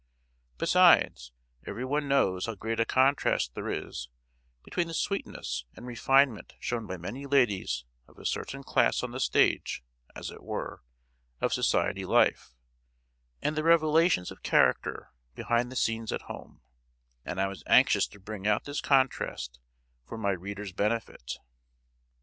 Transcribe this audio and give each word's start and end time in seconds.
Besides, 0.57 1.31
everyone 1.67 2.07
knows 2.07 2.47
how 2.47 2.55
great 2.55 2.79
a 2.79 2.85
contrast 2.85 3.53
there 3.53 3.69
is 3.69 4.07
between 4.63 4.87
the 4.87 4.95
sweetness 4.95 5.65
and 5.75 5.85
refinement 5.85 6.53
shown 6.59 6.87
by 6.87 6.97
many 6.97 7.27
ladies 7.27 7.85
of 8.07 8.17
a 8.17 8.25
certain 8.25 8.63
class 8.63 9.03
on 9.03 9.11
the 9.11 9.19
stage, 9.19 9.83
as 10.15 10.31
it 10.31 10.41
were, 10.41 10.81
of 11.39 11.53
society 11.53 12.03
life, 12.03 12.55
and 13.43 13.55
the 13.55 13.61
revelations 13.61 14.31
of 14.31 14.41
character 14.41 15.11
behind 15.35 15.71
the 15.71 15.75
scenes 15.75 16.11
at 16.11 16.23
home; 16.23 16.61
and 17.23 17.39
I 17.39 17.45
was 17.45 17.61
anxious 17.67 18.07
to 18.07 18.19
bring 18.19 18.47
out 18.47 18.63
this 18.65 18.81
contrast 18.81 19.59
for 20.03 20.17
my 20.17 20.31
reader's 20.31 20.71
benefit. 20.73 21.33